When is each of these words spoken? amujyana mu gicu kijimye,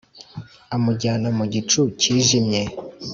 amujyana 0.75 1.27
mu 1.37 1.45
gicu 1.53 1.79
kijimye, 1.99 2.61